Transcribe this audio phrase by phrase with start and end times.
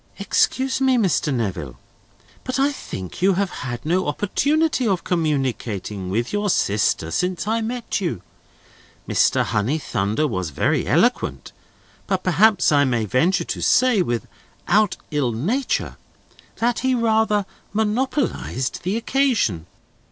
[0.17, 1.31] "Excuse me, Mr.
[1.31, 1.77] Neville,
[2.43, 7.61] but I think you have had no opportunity of communicating with your sister, since I
[7.61, 8.23] met you.
[9.07, 9.45] Mr.
[9.45, 11.51] Honeythunder was very eloquent;
[12.07, 15.97] but perhaps I may venture to say, without ill nature,
[16.55, 19.67] that he rather monopolised the occasion.